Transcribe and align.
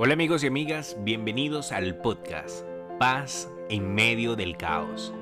Hola 0.00 0.12
amigos 0.12 0.44
y 0.44 0.46
amigas, 0.46 0.96
bienvenidos 1.00 1.72
al 1.72 1.96
podcast 1.96 2.64
Paz 3.00 3.50
en 3.68 3.96
medio 3.96 4.36
del 4.36 4.56
caos. 4.56 5.12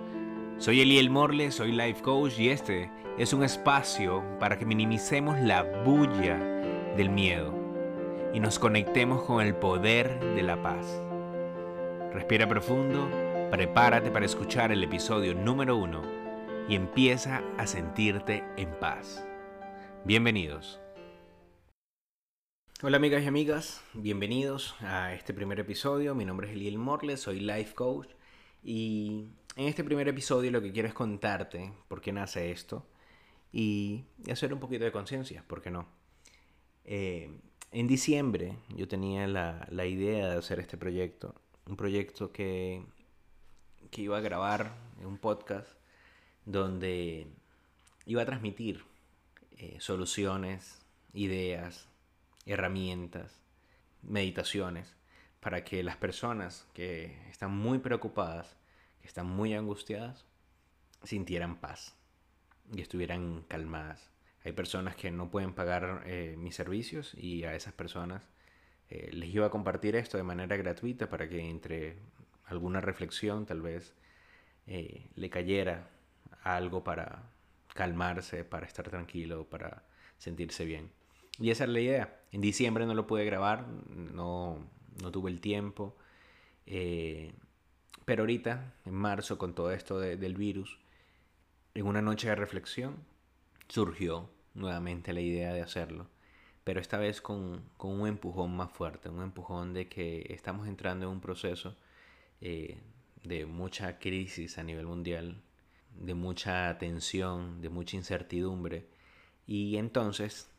Soy 0.59 0.83
Eliel 0.83 1.09
Morle, 1.09 1.51
soy 1.51 1.73
life 1.73 2.03
coach 2.03 2.39
y 2.39 2.51
este 2.51 2.91
es 3.17 3.33
un 3.33 3.43
espacio 3.43 4.23
para 4.39 4.59
que 4.59 4.67
minimicemos 4.67 5.41
la 5.41 5.63
bulla 5.63 6.37
del 6.95 7.09
miedo 7.09 7.55
y 8.35 8.41
nos 8.41 8.59
conectemos 8.59 9.23
con 9.23 9.41
el 9.41 9.55
poder 9.55 10.21
de 10.35 10.43
la 10.43 10.63
paz. 10.63 10.85
Respira 12.13 12.47
profundo, 12.47 13.09
prepárate 13.51 14.11
para 14.11 14.27
escuchar 14.27 14.73
el 14.73 14.85
episodio 14.85 15.33
número 15.33 15.79
uno 15.79 16.03
y 16.69 16.75
empieza 16.75 17.43
a 17.57 17.67
sentirte 17.67 18.45
en 18.59 18.69
paz. 18.79 19.27
Bienvenidos. 20.05 20.86
Hola 22.83 22.99
amigas 22.99 23.23
y 23.23 23.27
amigas, 23.27 23.81
bienvenidos 23.95 24.75
a 24.81 25.15
este 25.15 25.33
primer 25.33 25.59
episodio. 25.59 26.15
Mi 26.15 26.27
nombre 26.27 26.47
es 26.47 26.53
Eliel 26.53 26.77
Morle, 26.77 27.17
soy 27.17 27.41
life 27.41 27.75
coach 27.75 28.11
y 28.63 29.29
en 29.57 29.67
este 29.67 29.83
primer 29.83 30.07
episodio 30.09 30.51
lo 30.51 30.61
que 30.61 30.73
quiero 30.73 30.87
es 30.87 30.93
contarte 30.93 31.73
por 31.89 32.03
qué 32.03 32.13
nace 32.13 32.51
esto 32.51 32.87
y 33.51 34.05
hacer 34.31 34.53
un 34.53 34.61
poquito 34.61 34.85
de 34.85 34.93
conciencia, 34.93 35.43
¿por 35.49 35.63
qué 35.63 35.71
no? 35.71 35.89
Eh, 36.85 37.41
en 37.73 37.87
diciembre 37.87 38.59
yo 38.69 38.87
tenía 38.87 39.27
la, 39.27 39.67
la, 39.71 39.87
idea 39.87 40.29
de 40.29 40.37
hacer 40.37 40.61
este 40.61 40.77
proyecto, 40.77 41.35
un 41.65 41.77
proyecto 41.77 42.31
que, 42.31 42.85
que 43.91 44.03
iba 44.03 44.19
a 44.19 44.21
grabar 44.21 44.75
un 45.03 45.17
podcast 45.17 45.67
donde 46.45 47.27
iba 48.05 48.21
a 48.21 48.27
transmitir 48.27 48.85
eh, 49.57 49.79
soluciones, 49.81 50.85
ideas, 51.15 51.89
herramientas, 52.47 53.43
meditaciones, 54.03 54.95
para 55.41 55.65
que 55.65 55.83
las 55.83 55.97
personas 55.97 56.67
que 56.73 57.19
están 57.29 57.57
muy 57.57 57.79
preocupadas, 57.79 58.57
que 59.01 59.07
están 59.07 59.27
muy 59.27 59.55
angustiadas, 59.55 60.25
sintieran 61.03 61.57
paz 61.57 61.95
y 62.73 62.81
estuvieran 62.81 63.43
calmadas. 63.49 64.11
Hay 64.45 64.53
personas 64.53 64.97
que 64.97 65.11
no 65.11 65.31
pueden 65.31 65.55
pagar 65.55 66.05
eh, 66.07 66.37
mis 66.39 66.55
servicios 66.55 67.15
y 67.15 67.45
a 67.45 67.55
esas 67.55 67.73
personas 67.73 68.23
eh, 68.89 69.11
les 69.13 69.35
iba 69.35 69.47
a 69.47 69.51
compartir 69.51 69.97
esto 69.97 70.17
de 70.17 70.23
manera 70.23 70.57
gratuita 70.57 71.09
para 71.09 71.29
que 71.29 71.41
entre 71.41 71.99
alguna 72.45 72.81
reflexión 72.81 73.45
tal 73.45 73.61
vez 73.61 73.95
eh, 74.67 75.11
le 75.15 75.31
cayera 75.31 75.91
algo 76.43 76.85
para 76.85 77.31
calmarse, 77.75 78.45
para 78.45 78.67
estar 78.67 78.89
tranquilo, 78.89 79.49
para 79.49 79.85
sentirse 80.19 80.65
bien. 80.65 80.91
Y 81.39 81.51
esa 81.51 81.65
es 81.65 81.71
la 81.71 81.81
idea. 81.81 82.21
En 82.33 82.41
diciembre 82.41 82.87
no 82.87 82.95
lo 82.95 83.07
pude 83.07 83.25
grabar, 83.25 83.67
no, 83.69 84.59
no 85.03 85.11
tuve 85.11 85.31
el 85.31 85.41
tiempo. 85.41 85.97
Eh, 86.67 87.33
pero 88.05 88.23
ahorita, 88.23 88.75
en 88.85 88.95
marzo, 88.95 89.39
con 89.39 89.55
todo 89.55 89.73
esto 89.73 89.99
del 89.99 90.35
virus, 90.37 90.79
en 91.75 91.87
una 91.87 92.03
noche 92.03 92.29
de 92.29 92.37
reflexión, 92.37 92.97
surgió 93.69 94.31
nuevamente 94.55 95.13
la 95.13 95.21
idea 95.21 95.53
de 95.53 95.63
hacerlo. 95.63 96.07
Pero 96.65 96.81
esta 96.81 96.99
vez 96.99 97.21
con, 97.21 97.63
con 97.77 98.01
un 98.01 98.09
empujón 98.09 98.57
más 98.57 98.71
fuerte, 98.71 99.09
un 99.09 99.23
empujón 99.23 99.75
de 99.75 99.89
que 99.89 100.27
estamos 100.31 100.67
entrando 100.67 101.07
en 101.07 101.13
un 101.13 101.21
proceso 101.21 101.77
eh, 102.41 102.79
de 103.23 103.47
mucha 103.47 103.99
crisis 103.99 104.59
a 104.59 104.63
nivel 104.63 104.87
mundial, 104.87 105.43
de 105.99 106.15
mucha 106.15 106.77
tensión, 106.79 107.61
de 107.61 107.69
mucha 107.69 107.97
incertidumbre. 107.97 108.87
Y 109.47 109.77
entonces 109.77 110.51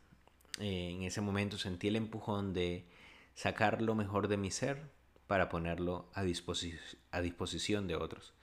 eh, 0.59 0.91
en 0.91 1.03
ese 1.03 1.21
momento 1.21 1.57
sentí 1.57 1.87
el 1.87 1.95
empujón 1.95 2.53
de 2.53 2.85
sacar 3.33 3.81
lo 3.81 3.95
mejor 3.95 4.27
de 4.27 4.37
mi 4.37 4.51
ser 4.51 4.89
para 5.27 5.49
ponerlo 5.49 6.09
a, 6.13 6.21
a 6.21 7.21
disposición 7.21 7.87
de 7.87 7.95
otros. 7.95 8.33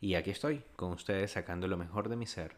Y 0.00 0.14
aquí 0.14 0.30
estoy, 0.30 0.64
con 0.74 0.92
ustedes 0.92 1.32
sacando 1.32 1.68
lo 1.68 1.76
mejor 1.76 2.08
de 2.08 2.16
mi 2.16 2.26
ser, 2.26 2.56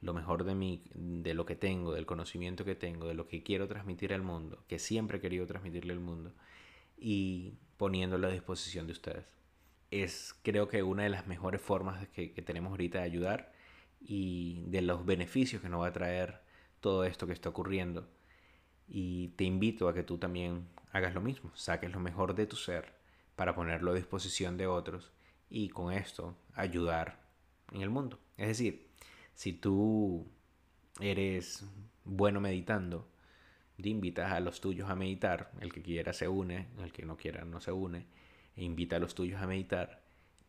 lo 0.00 0.14
mejor 0.14 0.44
de, 0.44 0.54
mi, 0.54 0.84
de 0.94 1.34
lo 1.34 1.44
que 1.44 1.56
tengo, 1.56 1.92
del 1.92 2.06
conocimiento 2.06 2.64
que 2.64 2.74
tengo, 2.74 3.06
de 3.08 3.14
lo 3.14 3.28
que 3.28 3.42
quiero 3.42 3.68
transmitir 3.68 4.14
al 4.14 4.22
mundo, 4.22 4.64
que 4.68 4.78
siempre 4.78 5.18
he 5.18 5.20
querido 5.20 5.46
transmitirle 5.46 5.92
al 5.92 6.00
mundo, 6.00 6.32
y 6.96 7.54
poniéndolo 7.76 8.28
a 8.28 8.30
disposición 8.30 8.86
de 8.86 8.92
ustedes. 8.92 9.26
Es 9.90 10.34
creo 10.42 10.68
que 10.68 10.82
una 10.82 11.02
de 11.02 11.10
las 11.10 11.26
mejores 11.26 11.60
formas 11.60 12.08
que, 12.08 12.32
que 12.32 12.42
tenemos 12.42 12.70
ahorita 12.70 12.98
de 12.98 13.04
ayudar 13.04 13.52
y 14.00 14.62
de 14.66 14.82
los 14.82 15.04
beneficios 15.04 15.60
que 15.60 15.68
nos 15.68 15.82
va 15.82 15.88
a 15.88 15.92
traer 15.92 16.40
todo 16.80 17.04
esto 17.04 17.26
que 17.26 17.32
está 17.32 17.48
ocurriendo 17.48 18.08
y 18.88 19.28
te 19.28 19.44
invito 19.44 19.88
a 19.88 19.94
que 19.94 20.02
tú 20.02 20.18
también 20.18 20.66
hagas 20.92 21.14
lo 21.14 21.20
mismo, 21.20 21.50
saques 21.54 21.92
lo 21.92 22.00
mejor 22.00 22.34
de 22.34 22.46
tu 22.46 22.56
ser 22.56 22.94
para 23.36 23.54
ponerlo 23.54 23.92
a 23.92 23.94
disposición 23.94 24.56
de 24.56 24.66
otros 24.66 25.12
y 25.50 25.68
con 25.68 25.92
esto 25.92 26.36
ayudar 26.54 27.20
en 27.72 27.82
el 27.82 27.90
mundo. 27.90 28.18
Es 28.36 28.48
decir, 28.48 28.88
si 29.34 29.52
tú 29.52 30.26
eres 31.00 31.64
bueno 32.04 32.40
meditando, 32.40 33.08
te 33.80 33.90
invitas 33.90 34.32
a 34.32 34.40
los 34.40 34.60
tuyos 34.60 34.90
a 34.90 34.96
meditar, 34.96 35.52
el 35.60 35.72
que 35.72 35.82
quiera 35.82 36.12
se 36.12 36.26
une, 36.26 36.68
el 36.78 36.92
que 36.92 37.04
no 37.04 37.16
quiera 37.16 37.44
no 37.44 37.60
se 37.60 37.70
une, 37.70 38.06
e 38.56 38.64
invita 38.64 38.96
a 38.96 38.98
los 38.98 39.14
tuyos 39.14 39.40
a 39.40 39.46
meditar, 39.46 40.02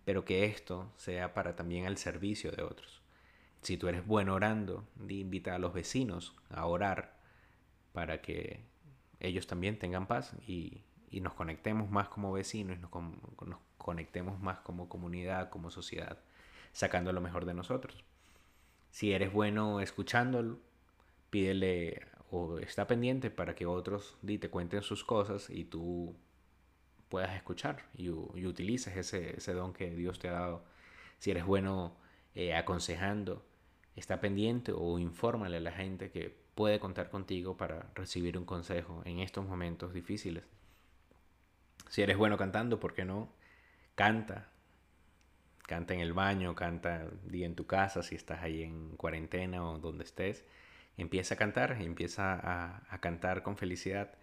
pero 0.05 0.25
que 0.25 0.45
esto 0.45 0.91
sea 0.97 1.33
para 1.33 1.55
también 1.55 1.85
al 1.85 1.97
servicio 1.97 2.51
de 2.51 2.63
otros. 2.63 3.01
Si 3.61 3.77
tú 3.77 3.87
eres 3.87 4.07
bueno 4.07 4.33
orando, 4.33 4.87
invita 5.07 5.53
a 5.53 5.59
los 5.59 5.73
vecinos 5.73 6.35
a 6.49 6.65
orar 6.65 7.18
para 7.93 8.21
que 8.21 8.65
ellos 9.19 9.47
también 9.47 9.77
tengan 9.79 10.07
paz 10.07 10.33
y, 10.47 10.83
nos 11.21 11.33
conectemos 11.33 11.89
más 11.89 12.07
como 12.07 12.31
vecinos, 12.31 12.79
nos, 12.79 12.91
nos 12.91 13.59
conectemos 13.77 14.39
más 14.39 14.59
como 14.59 14.87
comunidad, 14.87 15.49
como 15.49 15.71
sociedad, 15.71 16.19
sacando 16.71 17.11
lo 17.11 17.19
mejor 17.19 17.45
de 17.45 17.55
nosotros. 17.55 18.03
Si 18.91 19.11
eres 19.11 19.33
bueno 19.33 19.81
escuchándolo, 19.81 20.59
pídele 21.29 22.07
o 22.31 22.59
está 22.59 22.87
pendiente 22.87 23.31
para 23.31 23.55
que 23.55 23.65
otros 23.65 24.17
te 24.23 24.49
cuenten 24.49 24.83
sus 24.83 25.03
cosas 25.03 25.49
y 25.49 25.65
tú 25.65 26.15
puedas 27.09 27.35
escuchar 27.35 27.85
y, 27.95 28.09
utilices 28.09 28.95
ese, 28.95 29.37
ese, 29.37 29.53
don 29.53 29.73
que 29.73 29.89
Dios 29.91 30.19
te 30.19 30.29
ha 30.29 30.33
dado. 30.33 30.63
Si 31.17 31.31
eres 31.31 31.45
bueno 31.45 31.97
eh, 32.35 32.55
aconsejando, 32.55 33.45
está 33.95 34.21
pendiente 34.21 34.71
o 34.75 34.99
infórmale 34.99 35.57
a 35.57 35.61
la 35.61 35.71
gente 35.71 36.11
que 36.11 36.37
puede 36.59 36.81
contar 36.81 37.09
contigo 37.09 37.55
para 37.55 37.89
recibir 37.95 38.37
un 38.37 38.43
consejo 38.43 39.01
en 39.05 39.19
estos 39.19 39.47
momentos 39.47 39.93
difíciles. 39.93 40.43
Si 41.87 42.01
eres 42.01 42.17
bueno 42.17 42.37
cantando, 42.37 42.81
¿por 42.81 42.93
qué 42.93 43.05
no? 43.05 43.31
Canta. 43.95 44.49
Canta 45.65 45.93
en 45.93 46.01
el 46.01 46.11
baño, 46.11 46.55
canta 46.55 47.07
en 47.31 47.55
tu 47.55 47.65
casa, 47.65 48.03
si 48.03 48.15
estás 48.15 48.41
ahí 48.41 48.61
en 48.61 48.97
cuarentena 48.97 49.63
o 49.63 49.79
donde 49.79 50.03
estés. 50.03 50.43
Empieza 50.97 51.35
a 51.35 51.37
cantar, 51.37 51.81
empieza 51.81 52.81
a, 52.91 52.99
cantar 52.99 53.41
con 53.41 53.55
felicidad 53.55 54.17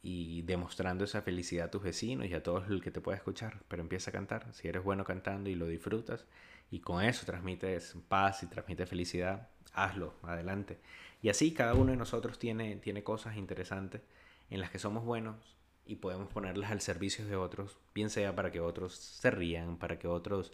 y 0.00 0.42
demostrando 0.42 1.02
esa 1.02 1.22
felicidad 1.22 1.66
a 1.66 1.70
tus 1.72 1.82
vecinos 1.82 2.28
y 2.28 2.34
a 2.34 2.42
todos 2.44 2.68
los 2.68 2.80
que 2.80 2.92
te 2.92 3.00
pueda 3.00 3.16
escuchar. 3.16 3.64
Pero 3.66 3.82
empieza 3.82 4.10
a 4.10 4.12
cantar. 4.12 4.54
Si 4.54 4.68
eres 4.68 4.84
bueno 4.84 5.02
cantando 5.02 5.50
y 5.50 5.56
lo 5.56 5.66
disfrutas 5.66 6.24
y 6.70 6.80
con 6.80 7.02
eso 7.02 7.24
transmites 7.26 7.96
paz 8.08 8.42
y 8.42 8.46
transmites 8.46 8.88
felicidad, 8.88 9.48
hazlo, 9.72 10.14
adelante. 10.22 10.78
Y 11.22 11.28
así 11.30 11.52
cada 11.52 11.74
uno 11.74 11.90
de 11.90 11.96
nosotros 11.96 12.38
tiene, 12.38 12.76
tiene 12.76 13.02
cosas 13.02 13.36
interesantes 13.36 14.02
en 14.50 14.60
las 14.60 14.70
que 14.70 14.78
somos 14.78 15.04
buenos 15.04 15.36
y 15.86 15.96
podemos 15.96 16.28
ponerlas 16.28 16.70
al 16.70 16.80
servicio 16.80 17.26
de 17.26 17.36
otros, 17.36 17.78
bien 17.94 18.10
sea 18.10 18.36
para 18.36 18.52
que 18.52 18.60
otros 18.60 18.94
se 18.94 19.30
rían, 19.30 19.78
para 19.78 19.98
que 19.98 20.06
otros 20.06 20.52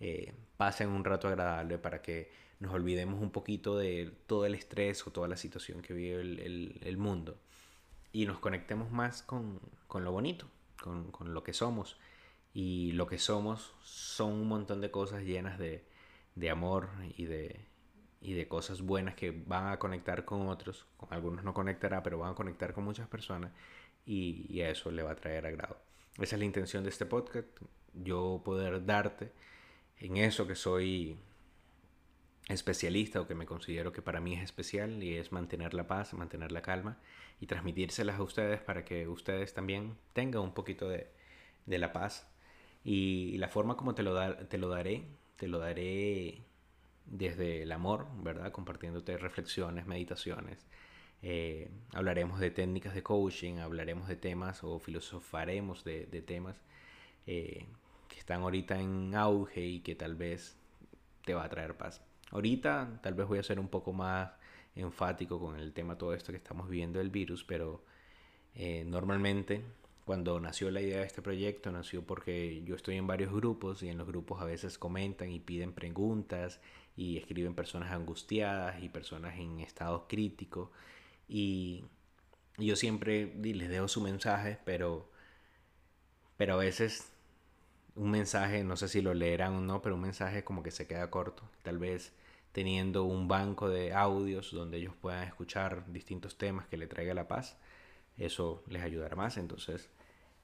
eh, 0.00 0.32
pasen 0.56 0.90
un 0.90 1.04
rato 1.04 1.28
agradable, 1.28 1.78
para 1.78 2.02
que 2.02 2.30
nos 2.60 2.72
olvidemos 2.72 3.20
un 3.20 3.30
poquito 3.30 3.76
de 3.76 4.12
todo 4.26 4.46
el 4.46 4.54
estrés 4.54 5.06
o 5.06 5.10
toda 5.10 5.28
la 5.28 5.36
situación 5.36 5.82
que 5.82 5.92
vive 5.92 6.20
el, 6.20 6.78
el, 6.82 6.96
mundo 6.96 7.38
y 8.12 8.26
nos 8.26 8.38
conectemos 8.38 8.90
más 8.90 9.22
con, 9.22 9.60
con 9.88 10.04
lo 10.04 10.12
bonito, 10.12 10.46
con, 10.80 11.10
con, 11.10 11.34
lo 11.34 11.42
que 11.42 11.52
somos. 11.52 11.98
Y 12.58 12.92
lo 12.92 13.06
que 13.06 13.18
somos 13.18 13.74
son 13.82 14.32
un 14.32 14.48
montón 14.48 14.80
de 14.80 14.90
cosas 14.90 15.24
llenas 15.24 15.58
de, 15.58 15.84
de 16.36 16.48
amor 16.48 16.88
y 17.18 17.26
de, 17.26 17.60
y 18.22 18.32
de 18.32 18.48
cosas 18.48 18.80
buenas 18.80 19.14
que 19.14 19.30
van 19.30 19.66
a 19.66 19.78
conectar 19.78 20.24
con 20.24 20.48
otros, 20.48 20.86
con 20.96 21.12
algunos 21.12 21.44
no 21.44 21.52
conectará, 21.52 22.02
pero 22.02 22.18
van 22.18 22.32
a 22.32 22.34
conectar 22.34 22.72
con 22.72 22.82
muchas 22.82 23.08
personas 23.08 23.52
y, 24.06 24.58
a 24.62 24.70
eso 24.70 24.90
le 24.90 25.02
va 25.02 25.10
a 25.10 25.16
traer 25.16 25.44
agrado. 25.44 25.76
Esa 26.14 26.36
es 26.36 26.38
la 26.38 26.46
intención 26.46 26.82
de 26.82 26.88
este 26.88 27.04
podcast, 27.04 27.46
yo 27.92 28.40
poder 28.42 28.86
darte 28.86 29.32
en 29.98 30.16
eso 30.16 30.46
que 30.46 30.54
soy 30.54 31.18
especialista 32.48 33.20
o 33.20 33.26
que 33.26 33.34
me 33.34 33.44
considero 33.44 33.92
que 33.92 34.00
para 34.00 34.22
mí 34.22 34.32
es 34.32 34.42
especial 34.42 35.02
y 35.02 35.16
es 35.16 35.30
mantener 35.30 35.74
la 35.74 35.86
paz, 35.86 36.14
mantener 36.14 36.52
la 36.52 36.62
calma 36.62 36.96
y 37.38 37.48
transmitírselas 37.48 38.18
a 38.18 38.22
ustedes 38.22 38.62
para 38.62 38.82
que 38.82 39.08
ustedes 39.08 39.52
también 39.52 39.98
tengan 40.14 40.40
un 40.40 40.54
poquito 40.54 40.88
de, 40.88 41.10
de 41.66 41.78
la 41.78 41.92
paz. 41.92 42.26
Y 42.86 43.36
la 43.38 43.48
forma 43.48 43.76
como 43.76 43.96
te 43.96 44.04
lo, 44.04 44.14
da, 44.14 44.48
te 44.48 44.58
lo 44.58 44.68
daré, 44.68 45.02
te 45.34 45.48
lo 45.48 45.58
daré 45.58 46.38
desde 47.04 47.62
el 47.62 47.72
amor, 47.72 48.06
¿verdad? 48.22 48.52
Compartiéndote 48.52 49.18
reflexiones, 49.18 49.86
meditaciones, 49.86 50.64
Eh, 51.22 51.68
hablaremos 51.94 52.38
de 52.40 52.50
técnicas 52.50 52.94
de 52.94 53.02
coaching, 53.02 53.58
hablaremos 53.58 54.06
de 54.06 54.16
temas 54.16 54.62
o 54.62 54.78
filosofaremos 54.78 55.82
de, 55.82 56.22
temas 56.22 56.56
eh, 57.26 57.66
que 58.08 58.18
están 58.18 58.42
ahorita 58.42 58.78
en 58.78 59.14
auge 59.14 59.62
y 59.66 59.80
que 59.80 59.94
tal 59.96 60.14
vez 60.14 60.56
te 61.24 61.34
va 61.34 61.44
a 61.44 61.48
traer 61.48 61.76
paz. 61.76 62.02
Ahorita 62.30 63.00
tal 63.02 63.14
vez 63.14 63.26
voy 63.26 63.38
a 63.40 63.42
ser 63.42 63.58
un 63.58 63.68
poco 63.68 63.92
más 63.92 64.30
enfático 64.76 65.40
con 65.40 65.56
el 65.58 65.72
tema 65.72 65.96
todo 65.98 66.14
esto 66.14 66.32
que 66.32 66.38
estamos 66.38 66.68
viviendo 66.68 66.98
del 67.00 67.10
virus, 67.10 67.42
pero 67.44 67.82
eh, 68.54 68.84
normalmente 68.86 69.62
cuando 70.06 70.40
nació 70.40 70.70
la 70.70 70.80
idea 70.80 71.00
de 71.00 71.06
este 71.06 71.20
proyecto 71.20 71.72
nació 71.72 72.06
porque 72.06 72.62
yo 72.64 72.76
estoy 72.76 72.96
en 72.96 73.08
varios 73.08 73.32
grupos 73.32 73.82
y 73.82 73.88
en 73.88 73.98
los 73.98 74.06
grupos 74.06 74.40
a 74.40 74.44
veces 74.44 74.78
comentan 74.78 75.30
y 75.32 75.40
piden 75.40 75.72
preguntas 75.72 76.60
y 76.96 77.18
escriben 77.18 77.54
personas 77.54 77.92
angustiadas 77.92 78.82
y 78.82 78.88
personas 78.88 79.36
en 79.36 79.60
estado 79.60 80.06
crítico 80.08 80.70
y 81.28 81.84
yo 82.56 82.76
siempre 82.76 83.34
les 83.42 83.68
dejo 83.68 83.88
su 83.88 84.00
mensaje, 84.00 84.58
pero, 84.64 85.10
pero 86.36 86.54
a 86.54 86.56
veces 86.56 87.12
un 87.96 88.10
mensaje, 88.12 88.62
no 88.64 88.76
sé 88.76 88.88
si 88.88 89.02
lo 89.02 89.12
leerán 89.12 89.54
o 89.54 89.60
no, 89.60 89.82
pero 89.82 89.96
un 89.96 90.02
mensaje 90.02 90.44
como 90.44 90.62
que 90.62 90.70
se 90.70 90.86
queda 90.86 91.10
corto. 91.10 91.42
Tal 91.62 91.78
vez 91.78 92.12
teniendo 92.52 93.04
un 93.04 93.28
banco 93.28 93.68
de 93.68 93.92
audios 93.92 94.52
donde 94.52 94.78
ellos 94.78 94.94
puedan 95.00 95.24
escuchar 95.26 95.90
distintos 95.92 96.38
temas 96.38 96.66
que 96.68 96.76
le 96.76 96.86
traiga 96.86 97.12
la 97.14 97.28
paz, 97.28 97.58
eso 98.18 98.62
les 98.68 98.82
ayudará 98.82 99.16
más. 99.16 99.36
Entonces, 99.36 99.90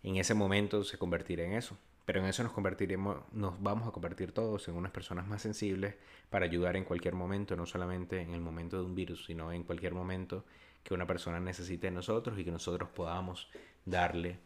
en 0.02 0.16
ese 0.16 0.34
momento 0.34 0.84
se 0.84 0.98
convertirá 0.98 1.44
en 1.44 1.52
eso. 1.52 1.76
Pero 2.04 2.20
en 2.20 2.26
eso 2.26 2.42
nos 2.42 2.52
convertiremos, 2.52 3.18
nos 3.32 3.62
vamos 3.62 3.86
a 3.86 3.92
convertir 3.92 4.32
todos 4.32 4.66
en 4.66 4.74
unas 4.74 4.90
personas 4.90 5.26
más 5.26 5.42
sensibles 5.42 5.94
para 6.30 6.46
ayudar 6.46 6.76
en 6.76 6.84
cualquier 6.84 7.14
momento, 7.14 7.54
no 7.54 7.64
solamente 7.64 8.20
en 8.20 8.34
el 8.34 8.40
momento 8.40 8.76
de 8.76 8.84
un 8.84 8.94
virus, 8.94 9.24
sino 9.26 9.52
en 9.52 9.62
cualquier 9.62 9.94
momento 9.94 10.44
que 10.82 10.94
una 10.94 11.06
persona 11.06 11.38
necesite 11.38 11.86
de 11.86 11.92
nosotros 11.92 12.36
y 12.38 12.44
que 12.44 12.50
nosotros 12.50 12.88
podamos 12.90 13.48
darle 13.84 14.40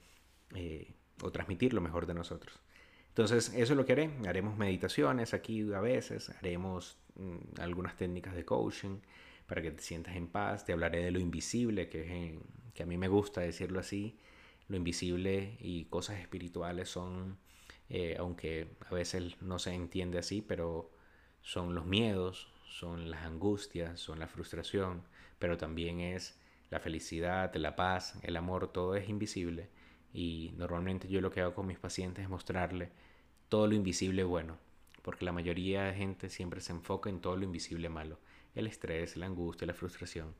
eh, 0.54 0.92
o 1.22 1.32
transmitir 1.32 1.72
lo 1.72 1.80
mejor 1.80 2.06
de 2.06 2.12
nosotros. 2.12 2.60
Entonces, 3.08 3.48
eso 3.54 3.72
es 3.72 3.76
lo 3.76 3.86
que 3.86 3.92
haré. 3.92 4.10
Haremos 4.28 4.58
meditaciones 4.58 5.32
aquí 5.32 5.72
a 5.72 5.80
veces, 5.80 6.28
haremos 6.28 6.98
mm, 7.14 7.60
algunas 7.60 7.96
técnicas 7.96 8.34
de 8.34 8.44
coaching 8.44 8.98
para 9.46 9.62
que 9.62 9.70
te 9.70 9.82
sientas 9.82 10.16
en 10.16 10.28
paz. 10.28 10.64
Te 10.64 10.72
hablaré 10.72 11.04
de 11.04 11.10
lo 11.10 11.20
invisible, 11.20 11.88
que, 11.88 12.38
que 12.74 12.82
a 12.82 12.86
mí 12.86 12.96
me 12.98 13.08
gusta 13.08 13.40
decirlo 13.40 13.80
así. 13.80 14.18
Lo 14.68 14.76
invisible 14.76 15.56
y 15.60 15.84
cosas 15.86 16.18
espirituales 16.18 16.88
son, 16.88 17.38
eh, 17.88 18.16
aunque 18.18 18.76
a 18.88 18.94
veces 18.94 19.40
no 19.40 19.58
se 19.58 19.72
entiende 19.72 20.18
así, 20.18 20.42
pero 20.42 20.90
son 21.42 21.74
los 21.74 21.86
miedos, 21.86 22.52
son 22.68 23.10
las 23.10 23.24
angustias, 23.24 24.00
son 24.00 24.18
la 24.18 24.26
frustración, 24.26 25.04
pero 25.38 25.56
también 25.56 26.00
es 26.00 26.38
la 26.70 26.80
felicidad, 26.80 27.54
la 27.54 27.76
paz, 27.76 28.18
el 28.22 28.36
amor, 28.36 28.72
todo 28.72 28.96
es 28.96 29.08
invisible. 29.08 29.70
Y 30.12 30.52
normalmente 30.56 31.08
yo 31.08 31.20
lo 31.20 31.30
que 31.30 31.40
hago 31.40 31.54
con 31.54 31.66
mis 31.66 31.78
pacientes 31.78 32.24
es 32.24 32.28
mostrarle 32.28 32.90
todo 33.48 33.66
lo 33.66 33.74
invisible 33.74 34.24
bueno, 34.24 34.58
porque 35.02 35.24
la 35.24 35.32
mayoría 35.32 35.84
de 35.84 35.94
gente 35.94 36.28
siempre 36.30 36.60
se 36.60 36.72
enfoca 36.72 37.08
en 37.08 37.20
todo 37.20 37.36
lo 37.36 37.44
invisible 37.44 37.88
malo, 37.88 38.18
el 38.56 38.66
estrés, 38.66 39.16
la 39.16 39.26
angustia, 39.26 39.66
la 39.66 39.74
frustración. 39.74 40.34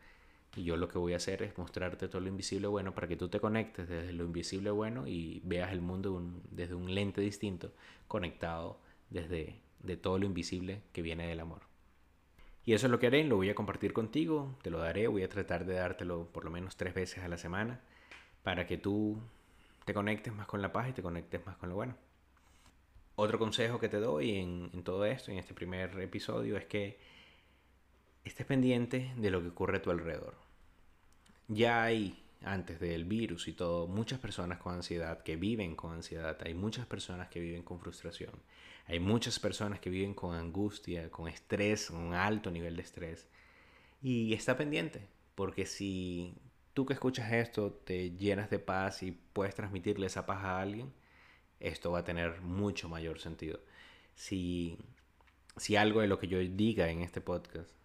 Y 0.56 0.64
yo 0.64 0.76
lo 0.76 0.88
que 0.88 0.98
voy 0.98 1.12
a 1.12 1.16
hacer 1.16 1.42
es 1.42 1.56
mostrarte 1.58 2.08
todo 2.08 2.20
lo 2.20 2.28
invisible 2.28 2.66
bueno 2.66 2.94
para 2.94 3.06
que 3.06 3.16
tú 3.16 3.28
te 3.28 3.40
conectes 3.40 3.88
desde 3.88 4.12
lo 4.12 4.24
invisible 4.24 4.70
bueno 4.70 5.06
y 5.06 5.40
veas 5.44 5.70
el 5.70 5.82
mundo 5.82 6.22
desde 6.50 6.74
un 6.74 6.94
lente 6.94 7.20
distinto, 7.20 7.72
conectado 8.08 8.80
desde 9.10 9.60
de 9.80 9.96
todo 9.96 10.18
lo 10.18 10.26
invisible 10.26 10.82
que 10.92 11.02
viene 11.02 11.28
del 11.28 11.40
amor. 11.40 11.60
Y 12.64 12.72
eso 12.72 12.86
es 12.86 12.90
lo 12.90 12.98
que 12.98 13.06
haré, 13.06 13.22
lo 13.22 13.36
voy 13.36 13.50
a 13.50 13.54
compartir 13.54 13.92
contigo, 13.92 14.56
te 14.62 14.70
lo 14.70 14.78
daré, 14.78 15.06
voy 15.06 15.22
a 15.22 15.28
tratar 15.28 15.66
de 15.66 15.74
dártelo 15.74 16.26
por 16.32 16.44
lo 16.44 16.50
menos 16.50 16.76
tres 16.76 16.94
veces 16.94 17.22
a 17.22 17.28
la 17.28 17.38
semana 17.38 17.80
para 18.42 18.66
que 18.66 18.76
tú 18.76 19.20
te 19.84 19.94
conectes 19.94 20.34
más 20.34 20.46
con 20.46 20.62
la 20.62 20.72
paz 20.72 20.88
y 20.88 20.92
te 20.92 21.02
conectes 21.02 21.44
más 21.46 21.56
con 21.56 21.68
lo 21.68 21.76
bueno. 21.76 21.94
Otro 23.14 23.38
consejo 23.38 23.78
que 23.78 23.88
te 23.88 23.98
doy 23.98 24.36
en, 24.36 24.70
en 24.72 24.82
todo 24.82 25.04
esto, 25.04 25.30
en 25.30 25.38
este 25.38 25.54
primer 25.54 25.98
episodio, 26.00 26.56
es 26.56 26.64
que 26.64 26.98
estés 28.26 28.46
pendiente 28.46 29.12
de 29.17 29.31
lo 29.31 29.40
que 29.40 29.49
ocurre 29.49 29.78
a 29.78 29.82
tu 29.82 29.90
alrededor. 29.90 30.34
Ya 31.49 31.84
hay 31.84 32.23
antes 32.43 32.81
del 32.81 33.05
virus 33.05 33.49
y 33.49 33.52
todo, 33.52 33.87
muchas 33.87 34.19
personas 34.19 34.58
con 34.58 34.75
ansiedad 34.75 35.23
que 35.23 35.37
viven 35.37 35.75
con 35.76 35.93
ansiedad, 35.93 36.37
hay 36.44 36.55
muchas 36.55 36.87
personas 36.87 37.28
que 37.28 37.40
viven 37.40 37.62
con 37.62 37.81
frustración, 37.81 38.32
hay 38.87 39.00
muchas 39.00 39.38
personas 39.38 39.81
que 39.81 39.90
viven 39.90 40.14
con 40.14 40.34
angustia, 40.34 41.11
con 41.11 41.28
estrés, 41.28 41.90
un 41.90 42.14
alto 42.14 42.50
nivel 42.50 42.76
de 42.76 42.82
estrés. 42.82 43.26
Y 44.02 44.34
está 44.34 44.56
pendiente, 44.56 45.08
porque 45.34 45.67
si 45.67 46.34
tú 46.75 46.84
que 46.84 46.94
escuchas 46.94 47.32
esto 47.32 47.73
te 47.73 48.11
llenas 48.11 48.50
de 48.50 48.58
paz 48.58 49.02
y 49.02 49.12
puedes 49.12 49.55
transmitirle 49.55 50.06
esa 50.06 50.26
paz 50.26 50.44
a 50.44 50.61
alguien, 50.61 50.93
esto 51.61 51.93
va 51.93 52.00
a 52.00 52.05
tener 52.05 52.40
mucho 52.43 52.88
mayor 52.88 53.19
sentido. 53.20 53.61
Si, 54.14 54.78
si 55.56 55.76
algo 55.76 56.00
de 56.00 56.08
lo 56.08 56.19
que 56.19 56.28
yo 56.28 56.38
diga 56.38 56.90
en 56.90 57.02
este 57.02 57.20
podcast 57.20 57.76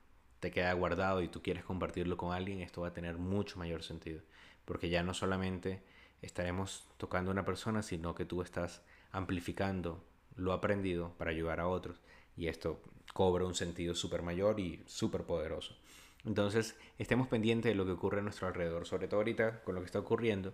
te 0.42 0.52
queda 0.52 0.74
guardado 0.74 1.22
y 1.22 1.28
tú 1.28 1.42
quieres 1.42 1.64
compartirlo 1.64 2.18
con 2.18 2.34
alguien, 2.34 2.62
esto 2.62 2.82
va 2.82 2.90
a 2.90 2.94
tener 2.94 3.18
mucho 3.18 3.60
mayor 3.60 3.84
sentido. 3.84 4.22
Porque 4.66 4.90
ya 4.90 5.04
no 5.04 5.14
solamente 5.14 5.82
estaremos 6.22 6.88
tocando 6.98 7.30
a 7.30 7.34
una 7.34 7.46
persona, 7.46 7.84
sino 7.84 8.16
que 8.16 8.26
tú 8.26 8.42
estás 8.42 8.82
amplificando 9.12 10.04
lo 10.36 10.52
aprendido 10.52 11.14
para 11.18 11.30
ayudar 11.30 11.60
a 11.60 11.68
otros. 11.68 12.02
Y 12.36 12.48
esto 12.48 12.82
cobra 13.14 13.46
un 13.46 13.54
sentido 13.54 13.94
súper 13.94 14.24
mayor 14.24 14.60
y 14.60 14.82
súper 14.88 15.24
poderoso. 15.24 15.78
Entonces, 16.26 16.76
estemos 16.98 17.28
pendientes 17.28 17.72
de 17.72 17.76
lo 17.76 17.86
que 17.86 17.92
ocurre 17.92 18.20
a 18.20 18.24
nuestro 18.24 18.48
alrededor, 18.48 18.88
sobre 18.88 19.08
todo 19.08 19.20
ahorita 19.20 19.64
con 19.64 19.76
lo 19.76 19.82
que 19.82 19.86
está 19.86 20.00
ocurriendo, 20.00 20.54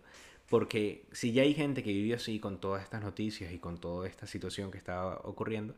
porque 0.49 1.05
si 1.13 1.31
ya 1.31 1.43
hay 1.43 1.53
gente 1.53 1.81
que 1.81 1.91
vive 1.91 2.15
así 2.15 2.39
con 2.39 2.59
todas 2.59 2.83
estas 2.83 3.01
noticias 3.01 3.53
y 3.53 3.59
con 3.59 3.77
toda 3.77 4.07
esta 4.07 4.27
situación 4.27 4.71
que 4.71 4.77
está 4.77 5.17
ocurriendo, 5.23 5.75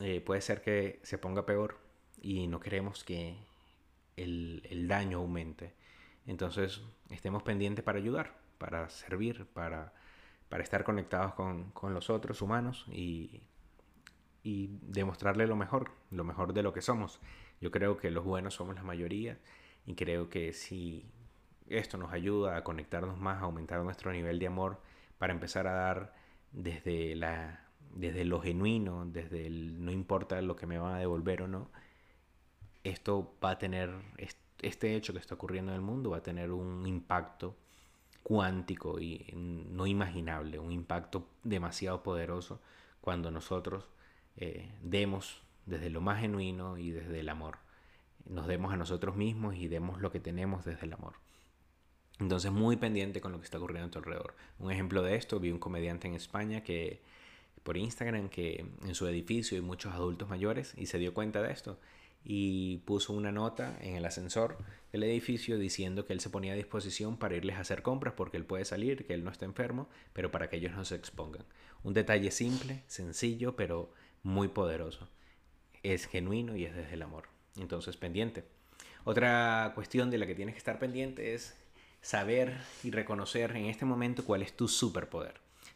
eh, 0.00 0.20
puede 0.20 0.40
ser 0.40 0.62
que 0.62 1.00
se 1.02 1.18
ponga 1.18 1.46
peor 1.46 1.85
y 2.20 2.46
no 2.46 2.60
queremos 2.60 3.04
que 3.04 3.36
el, 4.16 4.62
el 4.70 4.88
daño 4.88 5.18
aumente. 5.18 5.74
Entonces, 6.26 6.82
estemos 7.10 7.42
pendientes 7.42 7.84
para 7.84 7.98
ayudar, 7.98 8.34
para 8.58 8.88
servir, 8.88 9.46
para, 9.46 9.92
para 10.48 10.62
estar 10.62 10.84
conectados 10.84 11.34
con, 11.34 11.70
con, 11.70 11.94
los 11.94 12.10
otros 12.10 12.42
humanos 12.42 12.84
y, 12.90 13.42
y 14.42 14.78
demostrarle 14.82 15.46
lo 15.46 15.56
mejor, 15.56 15.92
lo 16.10 16.24
mejor 16.24 16.52
de 16.52 16.62
lo 16.62 16.72
que 16.72 16.82
somos. 16.82 17.20
Yo 17.60 17.70
creo 17.70 17.96
que 17.96 18.10
los 18.10 18.24
buenos 18.24 18.54
somos 18.54 18.74
la 18.74 18.82
mayoría 18.82 19.38
y 19.86 19.94
creo 19.94 20.28
que 20.28 20.52
si 20.52 21.06
esto 21.68 21.96
nos 21.96 22.12
ayuda 22.12 22.56
a 22.56 22.64
conectarnos 22.64 23.18
más, 23.18 23.38
a 23.38 23.44
aumentar 23.44 23.80
nuestro 23.82 24.12
nivel 24.12 24.38
de 24.38 24.46
amor, 24.46 24.80
para 25.18 25.32
empezar 25.32 25.66
a 25.66 25.72
dar 25.72 26.14
desde, 26.52 27.14
la, 27.14 27.64
desde 27.94 28.24
lo 28.24 28.40
genuino, 28.40 29.06
desde 29.06 29.46
el 29.46 29.84
no 29.84 29.90
importa 29.90 30.40
lo 30.42 30.56
que 30.56 30.66
me 30.66 30.78
van 30.78 30.94
a 30.94 30.98
devolver 30.98 31.42
o 31.42 31.48
no, 31.48 31.70
esto 32.90 33.34
va 33.42 33.52
a 33.52 33.58
tener 33.58 33.90
este 34.62 34.96
hecho 34.96 35.12
que 35.12 35.18
está 35.18 35.34
ocurriendo 35.34 35.72
en 35.72 35.76
el 35.76 35.82
mundo 35.82 36.10
va 36.10 36.18
a 36.18 36.22
tener 36.22 36.50
un 36.50 36.86
impacto 36.86 37.56
cuántico 38.22 38.98
y 39.00 39.32
no 39.34 39.86
imaginable, 39.86 40.58
un 40.58 40.72
impacto 40.72 41.28
demasiado 41.44 42.02
poderoso 42.02 42.60
cuando 43.00 43.30
nosotros 43.30 43.88
eh, 44.36 44.72
demos 44.82 45.42
desde 45.64 45.90
lo 45.90 46.00
más 46.00 46.20
genuino 46.20 46.76
y 46.76 46.90
desde 46.90 47.20
el 47.20 47.28
amor. 47.28 47.58
Nos 48.24 48.48
demos 48.48 48.72
a 48.72 48.76
nosotros 48.76 49.14
mismos 49.14 49.54
y 49.54 49.68
demos 49.68 50.00
lo 50.00 50.10
que 50.10 50.18
tenemos 50.18 50.64
desde 50.64 50.86
el 50.86 50.92
amor. 50.92 51.14
Entonces 52.18 52.50
muy 52.50 52.76
pendiente 52.76 53.20
con 53.20 53.30
lo 53.30 53.38
que 53.38 53.44
está 53.44 53.58
ocurriendo 53.58 53.86
a 53.86 53.90
tu 53.90 53.98
alrededor. 53.98 54.34
Un 54.58 54.72
ejemplo 54.72 55.02
de 55.02 55.14
esto, 55.14 55.38
vi 55.38 55.50
un 55.50 55.58
comediante 55.58 56.08
en 56.08 56.14
España 56.14 56.62
que 56.62 57.02
por 57.62 57.76
Instagram 57.76 58.28
que 58.28 58.66
en 58.84 58.94
su 58.94 59.06
edificio 59.06 59.56
hay 59.56 59.62
muchos 59.62 59.92
adultos 59.92 60.28
mayores 60.28 60.74
y 60.76 60.86
se 60.86 60.98
dio 60.98 61.14
cuenta 61.14 61.42
de 61.42 61.52
esto 61.52 61.78
y 62.28 62.78
puso 62.78 63.12
una 63.12 63.30
nota 63.30 63.78
en 63.80 63.94
el 63.94 64.04
ascensor 64.04 64.58
del 64.90 65.04
edificio 65.04 65.58
diciendo 65.58 66.06
que 66.06 66.12
él 66.12 66.18
se 66.18 66.28
ponía 66.28 66.54
a 66.54 66.56
disposición 66.56 67.16
para 67.18 67.36
irles 67.36 67.56
a 67.56 67.60
hacer 67.60 67.82
compras 67.82 68.14
porque 68.16 68.36
él 68.36 68.44
puede 68.44 68.64
salir, 68.64 69.06
que 69.06 69.14
él 69.14 69.22
no 69.22 69.30
está 69.30 69.44
enfermo, 69.44 69.88
pero 70.12 70.32
para 70.32 70.50
que 70.50 70.56
ellos 70.56 70.74
no 70.74 70.84
se 70.84 70.96
expongan. 70.96 71.44
Un 71.84 71.94
detalle 71.94 72.32
simple, 72.32 72.82
sencillo, 72.88 73.54
pero 73.54 73.92
muy 74.24 74.48
poderoso. 74.48 75.08
Es 75.84 76.06
genuino 76.06 76.56
y 76.56 76.64
es 76.64 76.74
desde 76.74 76.94
el 76.94 77.02
amor. 77.02 77.28
Entonces, 77.58 77.96
pendiente. 77.96 78.44
Otra 79.04 79.70
cuestión 79.76 80.10
de 80.10 80.18
la 80.18 80.26
que 80.26 80.34
tienes 80.34 80.56
que 80.56 80.58
estar 80.58 80.80
pendiente 80.80 81.34
es 81.34 81.56
saber 82.00 82.58
y 82.82 82.90
reconocer 82.90 83.52
en 83.54 83.66
este 83.66 83.84
momento 83.84 84.24
cuál 84.24 84.42
es 84.42 84.56
tu 84.56 84.66
superpoder. 84.66 85.34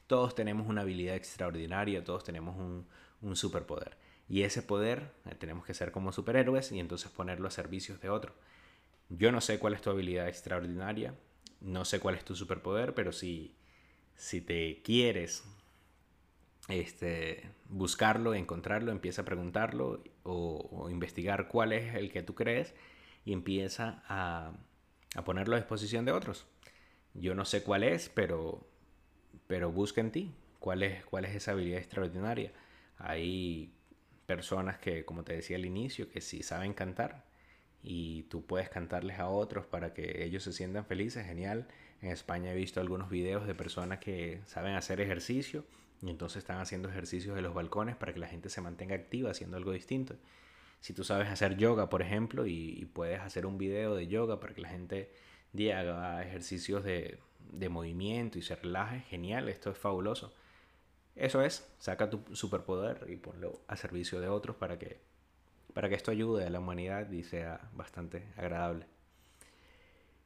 Todos 0.09 0.35
tenemos 0.35 0.67
una 0.67 0.81
habilidad 0.81 1.15
extraordinaria, 1.15 2.03
todos 2.03 2.25
tenemos 2.25 2.57
un, 2.57 2.89
un 3.23 3.37
superpoder 3.37 3.97
y 4.31 4.45
ese 4.45 4.63
poder 4.63 5.11
eh, 5.27 5.35
tenemos 5.35 5.67
que 5.67 5.75
ser 5.75 5.91
como 5.91 6.13
superhéroes 6.13 6.71
y 6.71 6.79
entonces 6.79 7.11
ponerlo 7.11 7.49
a 7.49 7.51
servicios 7.51 8.01
de 8.01 8.11
otro. 8.11 8.33
Yo 9.09 9.33
no 9.33 9.41
sé 9.41 9.59
cuál 9.59 9.75
es 9.75 9.83
tu 9.83 9.91
habilidad 9.91 10.29
extraordinaria, 10.29 11.17
no 11.61 11.85
sé 11.85 11.99
cuál 11.99 12.15
es 12.15 12.25
tu 12.25 12.37
superpoder, 12.37 12.95
pero 12.95 13.11
si, 13.11 13.57
si 14.15 14.41
te 14.41 14.83
quieres 14.83 15.43
este, 16.69 17.51
buscarlo, 17.69 18.35
encontrarlo, 18.35 18.93
empieza 18.93 19.23
a 19.23 19.25
preguntarlo 19.25 20.05
o, 20.23 20.89
investigar 20.91 21.49
cuál 21.49 21.73
es 21.73 21.97
el 21.97 22.13
que 22.13 22.23
tú 22.23 22.37
crees 22.37 22.73
y 23.25 23.33
empieza 23.33 24.05
a, 24.07 24.53
a 25.17 25.25
ponerlo 25.25 25.57
a 25.57 25.59
disposición 25.59 26.05
de 26.05 26.13
otros. 26.13 26.47
Yo 27.15 27.35
no 27.35 27.45
sé 27.45 27.65
cuál 27.65 27.83
es, 27.83 28.09
pero, 28.09 28.65
pero 29.49 29.73
busca 29.73 30.01
en 30.01 30.13
ti 30.13 30.33
cuál 30.61 30.85
es, 30.85 31.05
cuál 31.05 31.25
es 31.25 31.35
esa 31.35 31.51
habilidad 31.51 31.81
extraordinaria. 31.81 32.53
Hay 32.97 33.75
personas 34.31 34.79
que, 34.79 35.05
como 35.05 35.25
te 35.25 35.33
decía 35.33 35.57
al 35.57 35.67
inicio, 35.67 36.09
que 36.09 36.21
sí 36.21 36.45
saben 36.45 36.73
cantar 36.73 37.25
y 37.83 38.23
tú 38.25 38.47
puedes 38.47 38.69
cantarles 38.69 39.19
a 39.19 39.29
otros 39.29 39.67
para 39.67 39.93
que 39.93 40.25
ellos 40.25 40.45
se 40.45 40.53
sientan 40.53 40.87
felices, 40.87 41.27
genial. 41.27 41.67
En 42.01 42.11
España 42.13 42.53
he 42.53 42.55
visto 42.55 42.81
algunos 42.81 43.11
videos 43.11 43.45
de 43.45 43.57
personas 43.57 43.99
que 43.99 44.41
saben 44.47 44.77
hacer 44.77 45.01
ejercicio 45.01 45.65
y 46.01 46.11
entonces 46.11 46.39
están 46.45 46.61
haciendo 46.61 46.89
ejercicios 46.89 47.35
de 47.35 47.43
los 47.43 47.55
balcones 47.55 47.97
para 47.97 48.13
que 48.13 48.21
la 48.21 48.29
gente 48.29 48.51
se 48.51 48.61
mantenga 48.61 48.95
activa 48.95 49.33
haciendo 49.33 49.57
algo 49.57 49.73
distinto. 49.73 50.15
Si 50.81 50.93
tú 50.93 51.03
sabes 51.03 51.27
hacer 51.29 51.57
yoga, 51.57 51.91
por 51.91 52.01
ejemplo, 52.01 52.47
y, 52.47 52.89
puedes 52.95 53.19
hacer 53.19 53.47
un 53.47 53.59
video 53.59 53.97
de 53.97 54.07
yoga 54.07 54.39
para 54.39 54.55
que 54.55 54.61
la 54.61 54.69
gente 54.69 55.11
haga 55.75 56.23
ejercicios 56.23 56.85
de, 56.85 57.19
de 57.51 57.69
movimiento 57.69 58.39
y 58.39 58.43
se 58.43 58.55
relaje, 58.55 59.01
genial, 59.01 59.49
esto 59.49 59.73
es 59.73 59.77
fabuloso. 59.77 60.33
Eso 61.17 61.43
es, 61.43 61.69
saca 61.79 62.09
tu 62.09 62.23
superpoder 62.35 63.07
y 63.09 63.17
ponlo 63.17 63.61
a 63.69 63.77
servicio 63.77 64.21
de 64.21 64.29
otros 64.29 64.57
para 64.57 64.79
que, 64.79 65.01
para 65.75 65.89
que 65.89 65.95
esto 65.95 66.11
ayude 66.11 66.47
a 66.47 66.51
la 66.51 66.61
humanidad 66.61 67.11
y 67.11 67.23
sea 67.25 67.69
bastante 67.73 68.33
agradable. 68.37 68.87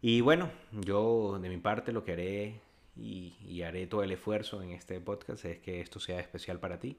Y 0.01 0.21
bueno, 0.21 0.51
yo 0.73 1.39
de 1.41 1.49
mi 1.49 1.57
parte 1.57 1.93
lo 1.93 2.05
que 2.05 2.13
haré 2.13 2.61
y, 2.97 3.63
haré 3.63 3.87
todo 3.87 4.03
el 4.03 4.13
esfuerzo 4.13 4.63
en 4.63 4.71
este 4.71 5.01
podcast 5.01 5.45
es 5.47 5.59
que 5.61 5.81
esto 5.81 5.99
sea 5.99 6.21
especial 6.21 6.61
para 6.61 6.79
ti. 6.79 6.99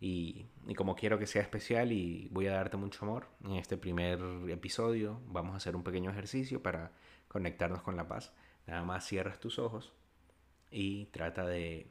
Y, 0.00 0.46
y, 0.66 0.74
como 0.74 0.96
quiero 0.96 1.18
que 1.18 1.26
sea 1.26 1.42
especial 1.42 1.92
y 1.92 2.28
voy 2.30 2.46
a 2.46 2.52
darte 2.52 2.78
mucho 2.78 3.04
amor, 3.04 3.26
en 3.44 3.56
este 3.56 3.76
primer 3.76 4.18
episodio 4.48 5.20
vamos 5.26 5.52
a 5.52 5.56
hacer 5.58 5.76
un 5.76 5.82
pequeño 5.82 6.10
ejercicio 6.10 6.62
para 6.62 6.92
conectarnos 7.28 7.82
con 7.82 7.96
la 7.96 8.08
paz. 8.08 8.32
Nada 8.66 8.82
más 8.82 9.06
cierras 9.06 9.40
tus 9.40 9.58
ojos 9.58 9.92
y 10.70 11.06
trata 11.06 11.44
de 11.46 11.88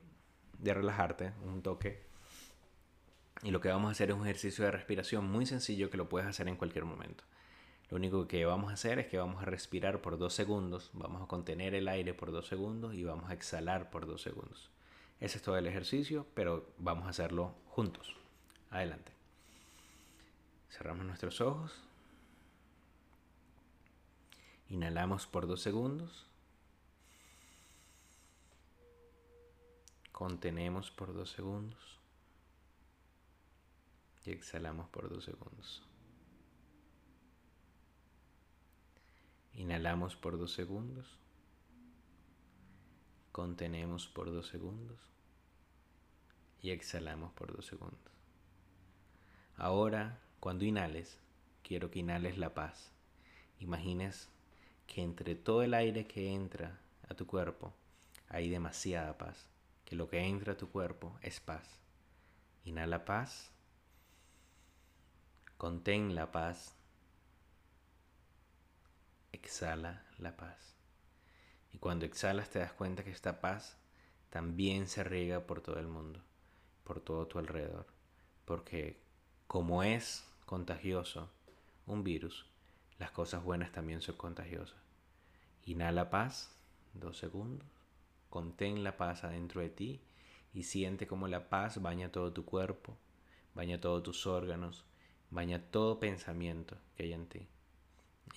de 0.59 0.73
relajarte, 0.73 1.33
un 1.43 1.61
toque. 1.61 2.03
Y 3.41 3.51
lo 3.51 3.61
que 3.61 3.69
vamos 3.69 3.89
a 3.89 3.91
hacer 3.91 4.09
es 4.09 4.15
un 4.15 4.23
ejercicio 4.23 4.65
de 4.65 4.71
respiración 4.71 5.29
muy 5.29 5.45
sencillo 5.45 5.89
que 5.89 5.97
lo 5.97 6.09
puedes 6.09 6.27
hacer 6.27 6.47
en 6.47 6.57
cualquier 6.57 6.85
momento. 6.85 7.23
Lo 7.89 7.97
único 7.97 8.27
que 8.27 8.45
vamos 8.45 8.69
a 8.69 8.73
hacer 8.73 8.99
es 8.99 9.07
que 9.07 9.17
vamos 9.17 9.41
a 9.41 9.45
respirar 9.45 10.01
por 10.01 10.17
dos 10.17 10.33
segundos, 10.33 10.91
vamos 10.93 11.23
a 11.23 11.27
contener 11.27 11.73
el 11.73 11.87
aire 11.87 12.13
por 12.13 12.31
dos 12.31 12.47
segundos 12.47 12.93
y 12.93 13.03
vamos 13.03 13.29
a 13.29 13.33
exhalar 13.33 13.89
por 13.89 14.05
dos 14.05 14.21
segundos. 14.21 14.69
Ese 15.19 15.37
es 15.37 15.43
todo 15.43 15.57
el 15.57 15.65
ejercicio, 15.65 16.27
pero 16.33 16.69
vamos 16.77 17.07
a 17.07 17.09
hacerlo 17.09 17.55
juntos. 17.67 18.15
Adelante. 18.69 19.11
Cerramos 20.69 21.05
nuestros 21.05 21.41
ojos. 21.41 21.73
Inhalamos 24.69 25.25
por 25.25 25.47
dos 25.47 25.61
segundos. 25.61 26.28
Contenemos 30.19 30.91
por 30.91 31.13
dos 31.13 31.31
segundos. 31.31 31.97
Y 34.25 34.31
exhalamos 34.31 34.89
por 34.89 35.09
dos 35.09 35.23
segundos. 35.23 35.81
Inhalamos 39.53 40.17
por 40.17 40.37
dos 40.37 40.51
segundos. 40.51 41.07
Contenemos 43.31 44.09
por 44.09 44.29
dos 44.29 44.49
segundos. 44.49 44.99
Y 46.61 46.71
exhalamos 46.71 47.31
por 47.31 47.55
dos 47.55 47.65
segundos. 47.65 48.11
Ahora, 49.55 50.19
cuando 50.41 50.65
inhales, 50.65 51.17
quiero 51.63 51.91
que 51.91 51.99
inhales 51.99 52.37
la 52.37 52.53
paz. 52.53 52.91
Imagines 53.61 54.27
que 54.85 55.01
entre 55.01 55.35
todo 55.35 55.63
el 55.63 55.73
aire 55.73 56.07
que 56.07 56.33
entra 56.33 56.77
a 57.07 57.13
tu 57.13 57.25
cuerpo 57.25 57.73
hay 58.27 58.49
demasiada 58.49 59.17
paz 59.17 59.47
que 59.89 59.95
lo 59.95 60.07
que 60.07 60.19
entra 60.19 60.53
a 60.53 60.57
tu 60.57 60.69
cuerpo 60.69 61.17
es 61.23 61.39
paz. 61.39 61.67
Inhala 62.63 63.05
paz. 63.05 63.51
Contén 65.57 66.13
la 66.13 66.31
paz. 66.31 66.75
Exhala 69.31 70.05
la 70.19 70.37
paz. 70.37 70.75
Y 71.71 71.79
cuando 71.79 72.05
exhalas 72.05 72.51
te 72.51 72.59
das 72.59 72.71
cuenta 72.71 73.03
que 73.03 73.09
esta 73.09 73.41
paz 73.41 73.77
también 74.29 74.87
se 74.87 75.03
riega 75.03 75.47
por 75.47 75.61
todo 75.61 75.79
el 75.79 75.87
mundo, 75.87 76.21
por 76.83 77.01
todo 77.01 77.25
tu 77.25 77.39
alrededor. 77.39 77.87
Porque 78.45 79.01
como 79.47 79.81
es 79.81 80.23
contagioso 80.45 81.31
un 81.87 82.03
virus, 82.03 82.45
las 82.99 83.09
cosas 83.09 83.43
buenas 83.43 83.71
también 83.71 84.01
son 84.01 84.17
contagiosas. 84.17 84.77
Inhala 85.65 86.11
paz, 86.11 86.55
dos 86.93 87.17
segundos. 87.17 87.78
Contén 88.29 88.83
la 88.83 88.95
paz 88.97 89.23
adentro 89.23 89.61
de 89.61 89.69
ti 89.69 90.01
y 90.53 90.63
siente 90.63 91.07
como 91.07 91.27
la 91.27 91.49
paz 91.49 91.81
baña 91.81 92.11
todo 92.11 92.31
tu 92.31 92.45
cuerpo, 92.45 92.97
baña 93.55 93.79
todos 93.79 94.03
tus 94.03 94.27
órganos, 94.27 94.85
baña 95.31 95.71
todo 95.71 95.99
pensamiento 95.99 96.77
que 96.95 97.03
hay 97.03 97.13
en 97.13 97.27
ti. 97.27 97.47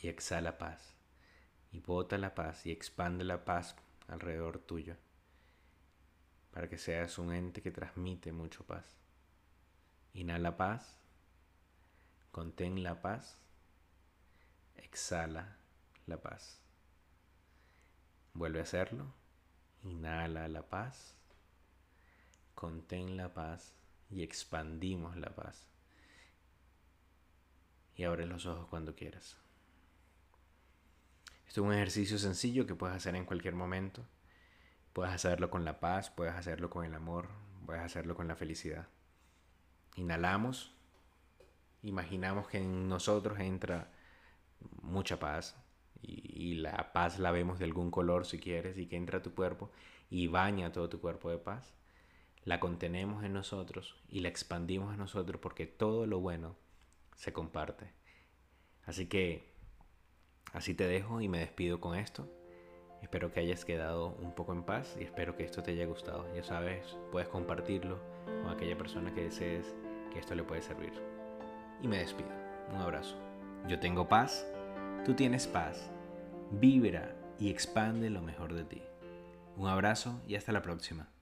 Y 0.03 0.09
exhala 0.09 0.59
paz. 0.59 0.95
Y 1.71 1.81
bota 1.81 2.19
la 2.19 2.35
paz 2.35 2.67
y 2.67 2.71
expande 2.71 3.25
la 3.25 3.45
paz 3.45 3.77
alrededor 4.09 4.59
tuyo. 4.59 4.97
Para 6.51 6.69
que 6.69 6.79
seas 6.79 7.19
un 7.19 7.33
ente 7.33 7.63
que 7.63 7.71
transmite 7.71 8.33
mucho 8.33 8.65
paz. 8.65 8.85
Inhala 10.15 10.57
paz. 10.57 10.99
Contén 12.31 12.83
la 12.83 13.01
paz. 13.01 13.39
Exhala 14.77 15.57
la 16.07 16.21
paz. 16.21 16.61
Vuelve 18.35 18.61
a 18.61 18.63
hacerlo. 18.63 19.22
Inhala 19.85 20.49
la 20.49 20.63
paz, 20.63 21.17
contén 22.55 23.17
la 23.17 23.33
paz 23.35 23.75
y 24.11 24.23
expandimos 24.23 25.17
la 25.17 25.35
paz. 25.35 25.67
Y 27.97 28.05
abre 28.05 28.27
los 28.27 28.47
ojos 28.47 28.69
cuando 28.69 28.95
quieras. 28.95 29.37
Esto 31.47 31.61
es 31.61 31.67
un 31.67 31.75
ejercicio 31.75 32.19
sencillo 32.19 32.67
que 32.67 32.75
puedes 32.75 32.97
hacer 32.97 33.15
en 33.15 33.27
cualquier 33.27 33.55
momento. 33.55 34.07
Puedes 34.93 35.13
hacerlo 35.13 35.51
con 35.51 35.65
la 35.65 35.81
paz, 35.81 36.11
puedes 36.11 36.35
hacerlo 36.35 36.71
con 36.71 36.85
el 36.85 36.95
amor, 36.95 37.29
puedes 37.67 37.83
hacerlo 37.83 38.15
con 38.15 38.29
la 38.29 38.37
felicidad. 38.37 38.87
Inhalamos, 39.97 40.75
imaginamos 41.83 42.49
que 42.49 42.59
en 42.59 42.89
nosotros 42.89 43.39
entra 43.41 43.91
mucha 44.81 45.19
paz, 45.19 45.57
y, 46.03 46.55
la 46.55 46.93
paz 46.93 47.19
la 47.19 47.31
vemos 47.31 47.59
de 47.59 47.65
algún 47.65 47.91
color 47.91 48.27
si 48.27 48.39
quieres 48.39 48.77
y 48.79 48.87
que 48.87 48.97
entra 48.97 49.19
a 49.19 49.23
tu 49.23 49.35
cuerpo 49.35 49.71
y 50.11 50.27
baña 50.27 50.73
todo 50.73 50.89
tu 50.89 51.01
cuerpo 51.01 51.31
de 51.31 51.39
paz, 51.39 51.75
la 52.45 52.61
contenemos 52.61 53.25
en 53.25 53.33
nosotros 53.33 53.97
y 54.09 54.21
la 54.21 54.29
expandimos 54.29 54.93
en 54.93 54.99
nosotros 54.99 55.41
porque 55.41 55.67
todo 55.67 56.07
lo 56.07 56.21
bueno 56.21 56.57
se 57.17 57.33
comparte. 57.33 57.91
Así 58.85 59.07
que 59.07 59.53
así 60.53 60.75
te 60.75 60.87
dejo 60.87 61.21
y 61.21 61.29
me 61.29 61.39
despido 61.39 61.81
con 61.81 61.97
esto. 61.97 62.29
Espero 63.01 63.33
que 63.33 63.41
hayas 63.41 63.65
quedado 63.65 64.09
un 64.21 64.35
poco 64.35 64.53
en 64.53 64.63
paz 64.63 64.97
y 65.01 65.05
espero 65.05 65.37
que 65.37 65.45
esto 65.45 65.63
te 65.63 65.73
haya 65.73 65.87
gustado. 65.87 66.33
Ya 66.35 66.45
sabes, 66.45 66.97
puedes 67.11 67.29
compartirlo 67.29 67.99
con 68.43 68.53
aquella 68.53 68.77
persona 68.77 69.13
que 69.15 69.25
desees 69.25 69.75
que 70.13 70.19
esto 70.19 70.35
le 70.35 70.45
puede 70.45 70.63
servir. 70.63 70.93
Y 71.81 71.89
me 71.89 71.99
despido. 71.99 72.31
Un 72.71 72.77
abrazo. 72.81 73.17
Yo 73.67 73.79
tengo 73.81 74.09
paz 74.09 74.47
Tú 75.05 75.15
tienes 75.15 75.49
paz, 75.49 75.91
vibra 76.53 77.17
y 77.37 77.51
expande 77.51 78.09
lo 78.09 78.23
mejor 78.23 78.55
de 78.55 78.63
ti. 78.63 78.83
Un 79.57 79.67
abrazo 79.67 80.21
y 80.29 80.37
hasta 80.37 80.53
la 80.53 80.63
próxima. 80.63 81.13